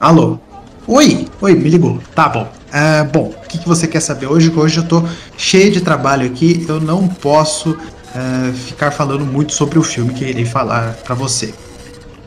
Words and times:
Alô? 0.00 0.38
Oi, 0.86 1.26
oi, 1.40 1.54
me 1.54 1.68
ligou. 1.68 1.98
Tá 2.14 2.28
bom. 2.28 2.48
Uh, 2.68 3.04
bom, 3.12 3.34
o 3.34 3.48
que, 3.48 3.58
que, 3.58 3.66
você 3.66 3.84
quer 3.88 3.98
saber 3.98 4.28
hoje? 4.28 4.52
Hoje 4.54 4.78
eu 4.78 4.86
tô 4.86 5.02
cheio 5.36 5.72
de 5.72 5.80
trabalho 5.80 6.24
aqui, 6.24 6.64
eu 6.68 6.80
não 6.80 7.08
posso 7.08 7.70
uh, 7.70 8.52
ficar 8.52 8.92
falando 8.92 9.26
muito 9.26 9.52
sobre 9.52 9.76
o 9.76 9.82
filme 9.82 10.14
que 10.14 10.24
irei 10.24 10.44
falar 10.44 10.92
para 11.02 11.16
você. 11.16 11.52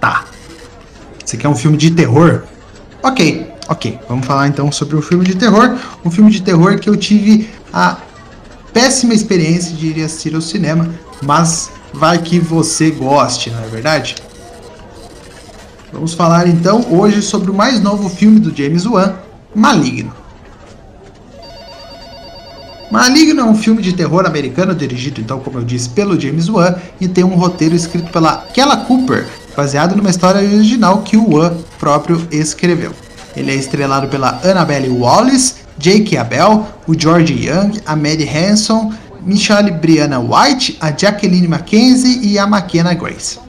Tá. 0.02 0.26
Você 1.24 1.38
quer 1.38 1.48
um 1.48 1.56
filme 1.56 1.78
de 1.78 1.92
terror? 1.92 2.44
Ok, 3.02 3.50
ok. 3.70 3.98
Vamos 4.10 4.28
falar 4.28 4.50
então 4.50 4.70
sobre 4.70 4.98
um 4.98 5.02
filme 5.02 5.24
de 5.24 5.36
terror. 5.36 5.78
Um 6.04 6.12
filme 6.12 6.30
de 6.30 6.42
terror 6.42 6.78
que 6.78 6.90
eu 6.90 6.98
tive 6.98 7.50
a 7.72 7.96
péssima 8.74 9.14
experiência 9.14 9.74
de 9.74 9.88
ir 9.88 10.04
assistir 10.04 10.36
ao 10.36 10.42
cinema, 10.42 10.90
mas 11.24 11.72
vai 11.94 12.18
que 12.18 12.38
você 12.38 12.92
goste, 12.92 13.50
não 13.50 13.64
é 13.64 13.68
verdade? 13.68 14.16
Vamos 15.92 16.14
falar 16.14 16.48
então 16.48 16.86
hoje 16.90 17.22
sobre 17.22 17.52
o 17.52 17.54
mais 17.54 17.82
novo 17.82 18.08
filme 18.10 18.40
do 18.40 18.56
James 18.56 18.86
Wan, 18.86 19.14
Maligno. 19.54 20.14
Maligno 22.90 23.42
é 23.42 23.44
um 23.44 23.56
filme 23.56 23.82
de 23.82 23.94
terror 23.94 24.26
americano 24.26 24.74
dirigido, 24.74 25.22
então, 25.22 25.40
como 25.40 25.60
eu 25.60 25.64
disse, 25.64 25.90
pelo 25.90 26.20
James 26.20 26.50
Wan 26.50 26.76
e 27.00 27.08
tem 27.08 27.24
um 27.24 27.36
roteiro 27.36 27.76
escrito 27.76 28.12
pela 28.12 28.38
Kella 28.54 28.78
Cooper, 28.78 29.28
baseado 29.56 29.96
numa 29.96 30.10
história 30.10 30.42
original 30.42 31.02
que 31.02 31.18
o 31.18 31.36
Wan 31.36 31.54
próprio 31.80 32.26
escreveu. 32.32 32.92
Ele 33.36 33.52
é 33.52 33.56
estrelado 33.56 34.08
pela 34.08 34.42
Annabelle 34.44 34.90
Wallis, 34.90 35.56
Jake 35.78 36.18
Abel, 36.18 36.68
o 36.88 36.98
George 36.98 37.34
Young, 37.34 37.80
a 37.86 37.96
Maddie 37.96 38.28
Hanson, 38.28 38.94
Michelle 39.26 39.72
Brianna 39.72 40.20
White, 40.20 40.78
a 40.82 40.92
Jacqueline 40.92 41.48
Mackenzie 41.48 42.20
e 42.26 42.38
a 42.38 42.46
McKenna 42.46 42.94
Grace. 42.94 43.40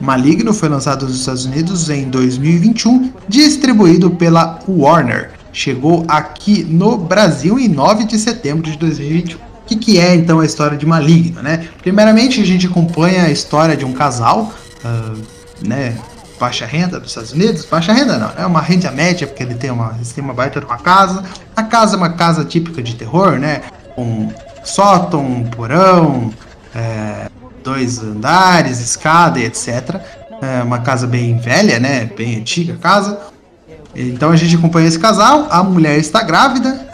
Maligno 0.00 0.52
foi 0.52 0.68
lançado 0.68 1.06
nos 1.06 1.20
Estados 1.20 1.44
Unidos 1.44 1.90
em 1.90 2.08
2021, 2.08 3.12
distribuído 3.28 4.10
pela 4.10 4.58
Warner 4.68 5.36
chegou 5.56 6.04
aqui 6.06 6.62
no 6.64 6.98
Brasil 6.98 7.58
em 7.58 7.66
9 7.66 8.04
de 8.04 8.18
setembro 8.18 8.70
de 8.70 8.76
2021. 8.76 9.38
O 9.38 9.40
que, 9.66 9.74
que 9.74 9.98
é 9.98 10.14
então 10.14 10.38
a 10.38 10.44
história 10.44 10.76
de 10.76 10.84
Maligno, 10.84 11.42
né? 11.42 11.66
Primeiramente 11.80 12.40
a 12.40 12.44
gente 12.44 12.66
acompanha 12.66 13.24
a 13.24 13.30
história 13.30 13.74
de 13.76 13.84
um 13.84 13.92
casal, 13.92 14.52
uh, 14.84 15.22
né? 15.66 15.96
Baixa 16.38 16.66
renda 16.66 17.00
dos 17.00 17.08
Estados 17.08 17.32
Unidos, 17.32 17.64
baixa 17.64 17.94
renda 17.94 18.18
não, 18.18 18.30
é 18.36 18.44
uma 18.44 18.60
renda 18.60 18.92
média, 18.92 19.26
porque 19.26 19.42
ele 19.42 19.54
tem 19.54 19.70
uma, 19.70 19.94
eles 19.96 20.12
têm 20.12 20.22
uma 20.22 20.34
baita 20.34 20.60
de 20.60 20.66
uma 20.66 20.76
casa. 20.76 21.24
A 21.56 21.62
casa 21.62 21.94
é 21.94 21.96
uma 21.96 22.10
casa 22.10 22.44
típica 22.44 22.82
de 22.82 22.94
terror, 22.94 23.38
né? 23.38 23.62
Com 23.94 24.30
sótão, 24.62 25.44
porão, 25.56 26.30
é, 26.74 27.30
dois 27.66 27.98
andares, 27.98 28.78
escada 28.78 29.40
e 29.40 29.44
etc. 29.44 29.96
É 30.40 30.62
uma 30.62 30.78
casa 30.78 31.04
bem 31.06 31.36
velha, 31.36 31.80
né? 31.80 32.08
Bem 32.16 32.36
antiga 32.36 32.76
casa. 32.76 33.18
Então 33.94 34.30
a 34.30 34.36
gente 34.36 34.54
acompanha 34.54 34.86
esse 34.86 34.98
casal, 34.98 35.48
a 35.50 35.62
mulher 35.64 35.98
está 35.98 36.22
grávida 36.22 36.86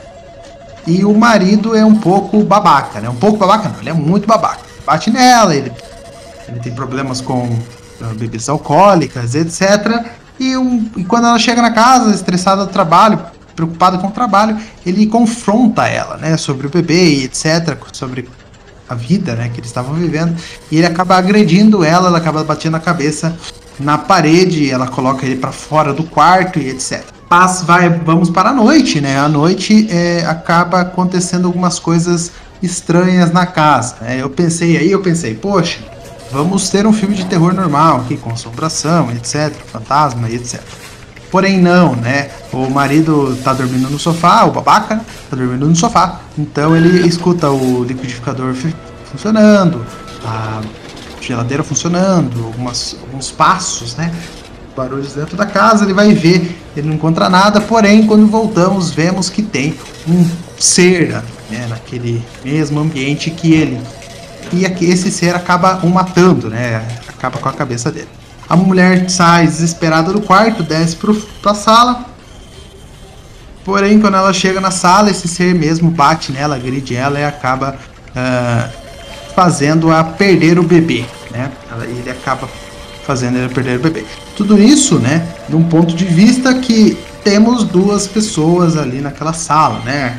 e 0.87 1.05
o 1.05 1.13
marido 1.13 1.77
é 1.77 1.85
um 1.85 1.97
pouco 1.97 2.43
babaca, 2.43 3.01
né? 3.01 3.11
Um 3.11 3.17
pouco 3.17 3.37
babaca 3.37 3.69
não, 3.69 3.81
ele 3.81 3.91
é 3.91 3.93
muito 3.93 4.27
babaca. 4.27 4.61
Bate 4.87 5.11
nela, 5.11 5.55
ele, 5.55 5.71
ele 6.49 6.61
tem 6.61 6.73
problemas 6.73 7.21
com 7.21 7.45
uh, 7.45 8.15
bebidas 8.17 8.49
alcoólicas, 8.49 9.35
etc. 9.35 10.07
E, 10.41 10.57
um, 10.57 10.89
e 10.97 11.05
quando 11.05 11.27
ela 11.27 11.39
chega 11.39 11.61
na 11.61 11.71
casa, 11.71 12.15
estressada 12.15 12.65
do 12.65 12.73
trabalho, 12.73 13.21
preocupada 13.55 13.99
com 13.99 14.07
o 14.07 14.11
trabalho, 14.13 14.57
ele 14.87 15.07
confronta 15.07 15.87
ela, 15.87 16.17
né? 16.17 16.37
Sobre 16.37 16.67
o 16.67 16.71
bebê 16.71 17.15
e 17.15 17.25
etc. 17.25 17.77
Sobre 17.93 18.29
a 18.93 18.95
vida, 18.95 19.35
né? 19.35 19.51
Que 19.53 19.61
eles 19.61 19.71
estavam 19.71 19.95
vivendo. 19.95 20.37
E 20.71 20.77
ele 20.77 20.87
acaba 20.87 21.17
agredindo 21.17 21.85
ela, 21.85 22.09
ela 22.09 22.19
acaba 22.19 22.45
batendo 22.45 22.77
a 22.77 22.81
cabeça 22.81 23.37
na 23.79 23.99
parede, 23.99 24.71
ela 24.71 24.87
coloca 24.87 25.27
ele 25.27 25.37
para 25.37 25.53
fora 25.53 25.93
do 25.93 26.05
quarto 26.05 26.59
e 26.59 26.69
etc. 26.69 27.03
Paz, 27.29 27.63
vai, 27.63 27.89
vamos 27.89 28.31
para 28.31 28.51
a 28.51 28.53
noite, 28.53 29.01
né? 29.01 29.19
A 29.19 29.29
noite 29.29 29.89
é, 29.91 30.25
acaba 30.27 30.81
acontecendo 30.81 31.47
algumas 31.47 31.79
coisas 31.79 32.31
estranhas 32.63 33.33
na 33.33 33.47
casa. 33.47 33.97
Né? 34.03 34.19
Eu 34.21 34.31
pensei 34.31 34.77
aí, 34.77 34.91
eu 34.91 35.01
pensei, 35.01 35.35
poxa, 35.35 35.81
vamos 36.31 36.69
ter 36.69 36.87
um 36.87 36.93
filme 36.93 37.15
de 37.15 37.25
terror 37.25 37.53
normal 37.53 38.03
aqui, 38.03 38.17
com 38.17 38.31
assombração, 38.31 39.11
etc, 39.13 39.53
fantasma 39.67 40.29
e 40.29 40.37
etc. 40.37 40.61
Porém 41.33 41.59
não, 41.59 41.97
né? 41.97 42.29
O 42.53 42.69
marido 42.69 43.35
tá 43.43 43.55
dormindo 43.55 43.89
no 43.89 43.99
sofá, 43.99 44.45
o 44.45 44.51
babaca 44.53 44.97
né? 44.97 45.05
tá 45.31 45.35
dormindo 45.35 45.67
no 45.67 45.75
sofá. 45.75 46.21
Então 46.37 46.77
ele 46.77 47.09
escuta 47.09 47.49
o 47.49 47.83
liquidificador 47.83 48.55
funcionando, 49.11 49.83
a 50.23 50.61
geladeira 51.23 51.65
funcionando, 51.65 52.45
algumas, 52.45 52.99
alguns 53.01 53.31
passos, 53.31 53.97
né? 53.97 54.13
Barulhos 54.77 55.15
dentro 55.15 55.35
da 55.35 55.47
casa, 55.47 55.85
ele 55.85 55.95
vai 55.95 56.13
ver, 56.13 56.55
ele 56.77 56.89
não 56.89 56.97
encontra 56.97 57.31
nada, 57.31 57.63
porém, 57.63 58.07
quando 58.07 58.27
voltamos, 58.27 58.91
vemos 58.91 59.31
que 59.31 59.43
tem 59.43 59.75
um 60.07 60.29
ser 60.59 61.23
né, 61.51 61.67
naquele 61.67 62.23
mesmo 62.45 62.79
ambiente 62.79 63.31
que 63.31 63.55
ele. 63.55 63.81
E 64.53 64.67
esse 64.85 65.11
ser 65.11 65.35
acaba 65.35 65.81
o 65.83 65.89
matando, 65.89 66.51
né? 66.51 66.87
Acaba 67.09 67.39
com 67.39 67.49
a 67.49 67.53
cabeça 67.55 67.91
dele. 67.91 68.09
A 68.53 68.57
mulher 68.57 69.09
sai 69.09 69.47
desesperada 69.47 70.13
do 70.13 70.21
quarto, 70.21 70.63
desce 70.63 70.95
para 70.95 71.53
a 71.53 71.55
sala. 71.55 72.05
Porém, 73.65 73.99
quando 73.99 74.19
ela 74.19 74.31
chega 74.31 74.61
na 74.61 74.71
sala, 74.71 75.11
esse 75.11 75.27
ser 75.27 75.55
mesmo 75.55 75.91
bate 75.91 76.31
nela, 76.33 76.57
agride 76.57 76.95
ela 76.95 77.19
e 77.19 77.25
acaba 77.25 77.79
uh, 78.11 78.71
fazendo-a 79.35 80.05
perder 80.05 80.59
o 80.59 80.63
bebê, 80.63 81.07
né? 81.31 81.51
Ele 81.81 82.11
acaba 82.11 82.47
fazendo 83.07 83.39
ela 83.39 83.49
perder 83.49 83.79
o 83.79 83.83
bebê. 83.85 84.05
Tudo 84.37 84.61
isso, 84.61 84.99
né, 84.99 85.27
de 85.49 85.57
um 85.57 85.65
ponto 85.65 85.97
de 85.97 86.05
vista 86.05 86.53
que 86.53 86.99
temos 87.25 87.65
duas 87.65 88.07
pessoas 88.07 88.77
ali 88.77 89.01
naquela 89.01 89.33
sala, 89.33 89.79
né? 89.79 90.19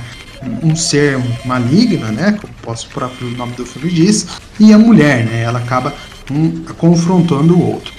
Um 0.63 0.75
ser 0.75 1.21
maligno, 1.45 2.07
né? 2.07 2.35
Como 2.41 2.51
posso, 2.63 2.87
o 2.87 2.89
próprio 2.89 3.29
nome 3.37 3.53
do 3.53 3.63
filme 3.63 3.91
diz, 3.91 4.25
e 4.59 4.73
a 4.73 4.77
mulher, 4.79 5.23
né? 5.23 5.43
Ela 5.43 5.59
acaba 5.59 5.93
um, 6.31 6.63
confrontando 6.79 7.55
o 7.55 7.73
outro. 7.73 7.92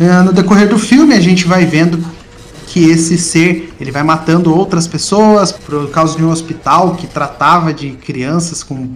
É, 0.00 0.22
no 0.22 0.32
decorrer 0.32 0.68
do 0.68 0.78
filme, 0.78 1.14
a 1.14 1.20
gente 1.20 1.46
vai 1.46 1.66
vendo 1.66 1.98
que 2.66 2.84
esse 2.84 3.18
ser 3.18 3.74
ele 3.80 3.90
vai 3.90 4.02
matando 4.02 4.54
outras 4.54 4.86
pessoas 4.86 5.50
por 5.50 5.90
causa 5.90 6.16
de 6.16 6.22
um 6.22 6.30
hospital 6.30 6.94
que 6.94 7.06
tratava 7.06 7.72
de 7.72 7.90
crianças 7.92 8.62
com 8.62 8.90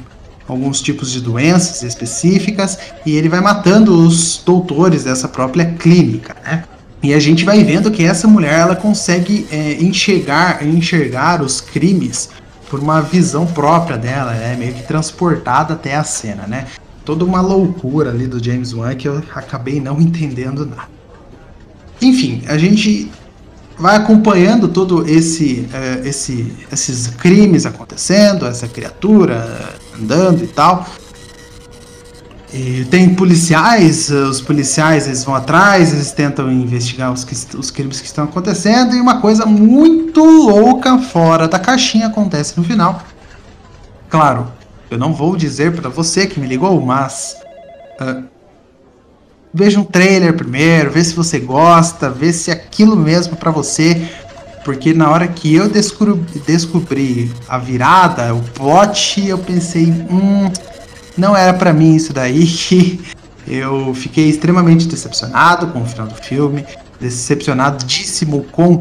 alguns 0.47 0.81
tipos 0.81 1.11
de 1.11 1.21
doenças 1.21 1.83
específicas 1.83 2.79
e 3.07 3.17
ele 3.17 3.29
vai 3.29 3.41
matando 3.41 3.99
os 4.07 4.41
doutores 4.45 5.05
dessa 5.05 5.27
própria 5.27 5.65
clínica, 5.65 6.37
né? 6.45 6.65
E 7.03 7.13
a 7.13 7.19
gente 7.19 7.45
vai 7.45 7.65
vendo 7.65 7.91
que 7.91 8.05
essa 8.05 8.29
mulher 8.29 8.61
ela 8.61 8.77
consegue 8.77 9.47
é, 9.51 9.73
enxergar, 9.83 10.65
enxergar 10.65 11.43
os 11.43 11.61
crimes 11.61 12.31
por 12.71 12.79
uma 12.79 13.01
visão 13.01 13.45
própria 13.45 13.99
dela, 13.99 14.35
é 14.35 14.55
meio 14.55 14.73
que 14.73 14.83
transportada 14.85 15.75
até 15.75 15.97
a 15.97 16.05
cena, 16.05 16.47
né? 16.47 16.67
Toda 17.05 17.25
uma 17.25 17.41
loucura 17.41 18.11
ali 18.11 18.27
do 18.27 18.43
James 18.43 18.73
Wan 18.73 18.95
que 18.95 19.09
eu 19.09 19.23
acabei 19.35 19.81
não 19.81 19.99
entendendo 20.03 20.67
nada. 20.67 20.91
Enfim, 22.01 22.43
a 22.47 22.59
gente 22.59 23.11
vai 23.79 23.97
acompanhando 23.97 24.69
todo 24.69 25.09
esse, 25.09 25.69
uh, 25.73 26.07
esse 26.07 26.53
esses 26.71 27.09
crimes 27.09 27.67
acontecendo, 27.67 28.47
essa 28.47 28.69
criatura 28.69 29.77
andando 29.99 30.43
e 30.45 30.47
tal. 30.47 30.87
E 32.53 32.85
tem 32.91 33.15
policiais, 33.15 34.11
os 34.11 34.43
policiais 34.43 35.07
eles 35.07 35.25
vão 35.25 35.35
atrás, 35.35 35.91
eles 35.95 36.13
tentam 36.13 36.53
investigar 36.53 37.11
os, 37.11 37.27
os 37.55 37.71
crimes 37.71 37.99
que 37.99 38.07
estão 38.07 38.25
acontecendo 38.25 38.95
e 38.95 39.01
uma 39.01 39.23
coisa 39.23 39.47
muito 39.47 40.23
louca 40.23 40.99
fora 40.99 41.49
da 41.49 41.59
caixinha 41.59 42.09
acontece 42.09 42.59
no 42.59 42.63
final. 42.63 43.03
Claro, 44.11 44.53
eu 44.93 44.99
não 44.99 45.15
vou 45.15 45.37
dizer 45.37 45.73
para 45.73 45.89
você 45.89 46.27
que 46.27 46.39
me 46.39 46.47
ligou, 46.47 46.79
mas 46.79 47.35
uh, 47.99 48.23
veja 49.53 49.81
um 49.81 49.85
trailer 49.85 50.37
primeiro, 50.37 50.91
vê 50.91 51.03
se 51.03 51.15
você 51.15 51.39
gosta, 51.39 52.11
vê 52.11 52.31
se 52.31 52.51
é 52.51 52.55
aquilo 52.55 52.95
mesmo 52.95 53.35
para 53.37 53.51
você, 53.51 54.07
porque 54.67 54.93
na 54.93 55.11
hora 55.11 55.27
que 55.27 55.55
eu 55.55 55.67
descobri, 55.71 56.23
descobri 56.47 57.33
a 57.49 57.57
virada, 57.57 58.35
o 58.35 58.43
plot, 58.43 59.27
eu 59.27 59.39
pensei, 59.39 59.87
hum, 59.87 60.53
não 61.17 61.35
era 61.35 61.55
para 61.55 61.73
mim 61.73 61.97
isso 61.97 62.13
daí. 62.13 63.01
Eu 63.45 63.93
fiquei 63.93 64.29
extremamente 64.29 64.87
decepcionado 64.87 65.67
com 65.73 65.83
o 65.83 65.85
final 65.85 66.07
do 66.07 66.15
filme, 66.15 66.65
decepcionadíssimo 67.01 68.45
com 68.53 68.81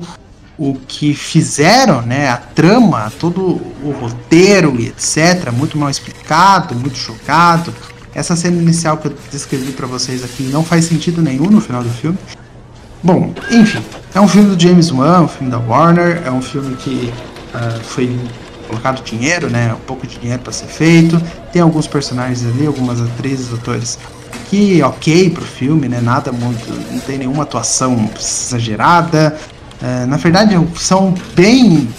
o 0.62 0.76
que 0.88 1.16
fizeram, 1.16 2.04
né, 2.04 2.30
a 2.30 2.38
trama, 2.38 3.12
todo 3.20 3.60
o 3.84 3.96
roteiro 4.00 4.80
e 4.80 4.90
etc, 4.90 5.52
muito 5.52 5.76
mal 5.76 5.90
explicado, 5.90 6.76
muito 6.76 7.00
chocado. 7.00 7.74
Essa 8.14 8.36
cena 8.36 8.62
inicial 8.62 8.98
que 8.98 9.08
eu 9.08 9.16
descrevi 9.32 9.72
para 9.72 9.88
vocês 9.88 10.24
aqui 10.24 10.44
não 10.44 10.64
faz 10.64 10.86
sentido 10.86 11.20
nenhum 11.20 11.50
no 11.50 11.60
final 11.60 11.82
do 11.82 11.90
filme. 11.90 12.18
Bom, 13.02 13.34
enfim, 13.50 13.82
é 14.14 14.22
um 14.22 14.28
filme 14.28 14.56
do 14.56 14.62
James 14.62 14.92
Wan, 14.92 15.22
um 15.22 15.28
filme 15.28 15.50
da 15.50 15.58
Warner, 15.58 16.22
é 16.24 16.30
um 16.30 16.44
filme 16.44 16.76
que 16.76 17.12
uh, 17.56 17.84
foi 17.84 18.16
colocado 18.68 19.04
dinheiro, 19.04 19.50
né, 19.50 19.74
um 19.74 19.86
pouco 19.88 20.06
de 20.06 20.20
dinheiro 20.20 20.44
para 20.44 20.52
ser 20.54 20.68
feito. 20.68 21.20
Tem 21.52 21.60
alguns 21.60 21.88
personagens 21.88 22.46
ali, 22.46 22.68
algumas 22.68 23.02
atrizes, 23.02 23.52
atores 23.52 23.98
que 24.48 24.84
ok 24.84 25.32
pro 25.32 25.44
filme, 25.44 25.90
né, 25.90 26.00
nada 26.00 26.32
muito, 26.32 26.72
não 26.92 27.00
tem 27.00 27.18
nenhuma 27.18 27.42
atuação 27.42 28.08
exagerada. 28.16 29.36
É, 29.82 30.06
na 30.06 30.18
verdade, 30.18 30.56
são 30.76 31.14
bem 31.36 31.90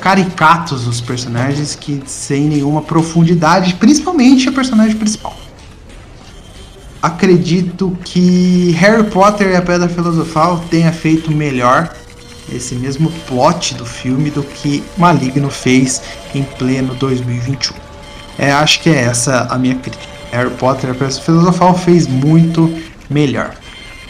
caricatos 0.00 0.86
os 0.86 1.00
personagens 1.00 1.74
que 1.74 2.02
sem 2.06 2.48
nenhuma 2.48 2.82
profundidade, 2.82 3.74
principalmente 3.74 4.48
a 4.48 4.52
personagem 4.52 4.96
principal. 4.96 5.36
Acredito 7.02 7.96
que 8.04 8.72
Harry 8.72 9.04
Potter 9.04 9.48
e 9.48 9.56
a 9.56 9.62
Pedra 9.62 9.88
Filosofal 9.88 10.62
tenha 10.70 10.92
feito 10.92 11.30
melhor 11.30 11.90
esse 12.52 12.74
mesmo 12.74 13.10
plot 13.26 13.74
do 13.74 13.86
filme 13.86 14.30
do 14.30 14.42
que 14.42 14.82
Maligno 14.98 15.50
fez 15.50 16.02
em 16.34 16.42
pleno 16.42 16.94
2021. 16.94 17.74
É, 18.38 18.52
acho 18.52 18.80
que 18.82 18.90
é 18.90 19.02
essa 19.02 19.46
a 19.50 19.58
minha 19.58 19.76
crítica. 19.76 20.04
Harry 20.32 20.50
Potter 20.50 20.90
e 20.90 20.92
a 20.92 20.94
Pedra 20.94 21.10
Filosofal 21.10 21.76
fez 21.76 22.06
muito 22.06 22.74
melhor. 23.08 23.54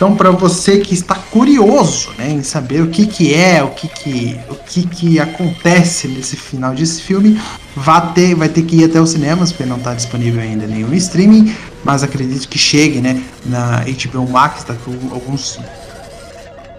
Então, 0.00 0.16
para 0.16 0.30
você 0.30 0.78
que 0.78 0.94
está 0.94 1.14
curioso 1.14 2.08
né, 2.16 2.30
em 2.30 2.42
saber 2.42 2.80
o 2.80 2.86
que, 2.86 3.04
que 3.04 3.34
é, 3.34 3.62
o 3.62 3.68
que, 3.68 3.86
que, 3.86 4.40
o 4.48 4.54
que, 4.54 4.86
que 4.86 5.20
acontece 5.20 6.08
nesse 6.08 6.36
final 6.36 6.72
desse 6.72 7.02
filme, 7.02 7.38
vai 7.76 8.10
ter, 8.14 8.34
vai 8.34 8.48
ter 8.48 8.62
que 8.62 8.76
ir 8.76 8.84
até 8.84 8.98
os 8.98 9.10
cinemas, 9.10 9.52
porque 9.52 9.66
não 9.66 9.76
está 9.76 9.92
disponível 9.92 10.40
ainda 10.40 10.66
nenhum 10.66 10.94
streaming, 10.94 11.54
mas 11.84 12.02
acredito 12.02 12.48
que 12.48 12.56
chegue 12.56 13.02
né, 13.02 13.22
na 13.44 13.84
HBO 13.84 14.26
Max, 14.26 14.64
daqui 14.64 14.80
a 14.88 15.14
alguns 15.14 15.60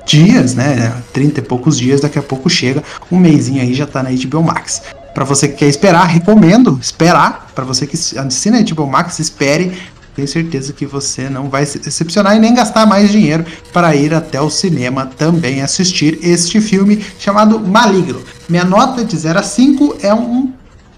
dias, 0.03 0.55
né? 0.55 0.91
30 1.13 1.41
e 1.41 1.43
poucos 1.43 1.77
dias, 1.77 2.01
daqui 2.01 2.17
a 2.17 2.23
pouco 2.23 2.49
chega, 2.49 2.83
um 3.11 3.19
mêsinho 3.19 3.61
aí 3.61 3.75
já 3.75 3.83
está 3.83 4.01
na 4.01 4.09
HBO 4.09 4.41
Max. 4.41 4.81
Para 5.13 5.25
você 5.25 5.47
que 5.47 5.57
quer 5.57 5.67
esperar, 5.67 6.05
recomendo 6.05 6.79
esperar. 6.81 7.51
Para 7.53 7.65
você 7.65 7.85
que 7.85 7.95
assina 8.17 8.57
a 8.57 8.63
HBO 8.63 8.87
Max, 8.87 9.19
espere 9.19 9.77
tenho 10.15 10.27
certeza 10.27 10.73
que 10.73 10.85
você 10.85 11.29
não 11.29 11.49
vai 11.49 11.65
se 11.65 11.79
decepcionar 11.79 12.35
e 12.35 12.39
nem 12.39 12.53
gastar 12.53 12.85
mais 12.85 13.11
dinheiro 13.11 13.45
para 13.71 13.95
ir 13.95 14.13
até 14.13 14.41
o 14.41 14.49
cinema 14.49 15.05
também 15.05 15.61
assistir 15.61 16.19
este 16.21 16.59
filme 16.59 17.03
chamado 17.17 17.59
Maligno. 17.59 18.21
Minha 18.49 18.65
nota 18.65 19.03
de 19.03 19.15
0 19.17 19.39
a 19.39 19.43
5 19.43 19.97
é 20.01 20.13
um, 20.13 20.51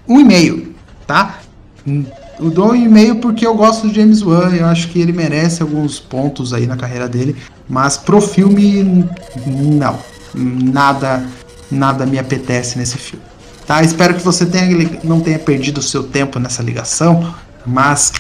um 0.08 0.20
e-mail, 0.20 0.74
tá? 1.06 1.40
Eu 2.40 2.50
dou 2.50 2.72
um 2.72 2.76
e-mail 2.76 3.18
porque 3.18 3.46
eu 3.46 3.56
gosto 3.56 3.88
do 3.88 3.94
James 3.94 4.22
Wan, 4.22 4.50
eu 4.56 4.66
acho 4.66 4.90
que 4.90 5.00
ele 5.00 5.12
merece 5.12 5.62
alguns 5.62 6.00
pontos 6.00 6.54
aí 6.54 6.66
na 6.66 6.76
carreira 6.76 7.08
dele, 7.08 7.36
mas 7.70 7.98
pro 7.98 8.20
filme 8.20 9.08
não, 9.46 10.00
nada 10.34 11.24
nada 11.74 12.06
me 12.06 12.20
apetece 12.20 12.78
nesse 12.78 12.98
filme. 12.98 13.26
Tá? 13.66 13.82
Espero 13.82 14.14
que 14.14 14.22
você 14.22 14.46
tenha, 14.46 15.00
não 15.04 15.20
tenha 15.20 15.40
perdido 15.40 15.80
o 15.80 15.82
seu 15.82 16.04
tempo 16.04 16.40
nessa 16.40 16.62
ligação, 16.62 17.34
mas 17.66 18.12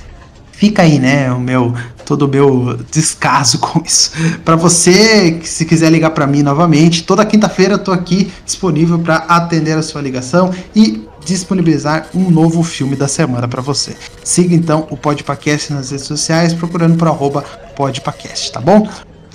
fica 0.53 0.81
aí, 0.83 0.99
né, 0.99 1.31
o 1.31 1.39
meu 1.39 1.73
todo 2.05 2.23
o 2.23 2.27
meu 2.27 2.79
descaso 2.91 3.59
com 3.59 3.81
isso. 3.83 4.11
Para 4.43 4.55
você 4.55 5.31
que 5.31 5.47
se 5.47 5.65
quiser 5.65 5.89
ligar 5.89 6.11
para 6.11 6.27
mim 6.27 6.43
novamente, 6.43 7.03
toda 7.03 7.25
quinta-feira 7.25 7.75
eu 7.75 7.79
tô 7.79 7.91
aqui 7.91 8.31
disponível 8.45 8.99
para 8.99 9.17
atender 9.17 9.77
a 9.77 9.81
sua 9.81 10.01
ligação 10.01 10.53
e 10.75 11.07
disponibilizar 11.25 12.07
um 12.13 12.29
novo 12.29 12.61
filme 12.63 12.95
da 12.95 13.07
semana 13.07 13.47
para 13.47 13.61
você. 13.61 13.95
Siga 14.23 14.53
então 14.53 14.87
o 14.89 14.97
Podpacast 14.97 15.71
nas 15.73 15.91
redes 15.91 16.05
sociais 16.05 16.53
procurando 16.53 16.97
por 16.97 17.07
arroba 17.07 17.43
Podpacast, 17.75 18.51
tá 18.51 18.59
bom? 18.59 18.87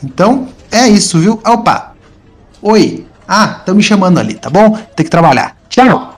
Então, 0.05 0.49
é 0.71 0.87
isso, 0.87 1.19
viu? 1.19 1.41
Opa! 1.45 1.95
Oi! 2.63 3.07
Ah, 3.27 3.57
estão 3.59 3.75
me 3.75 3.83
chamando 3.83 4.19
ali, 4.19 4.35
tá 4.35 4.49
bom? 4.49 4.79
Tem 4.95 5.05
que 5.05 5.11
trabalhar. 5.11 5.57
Tchau! 5.69 6.18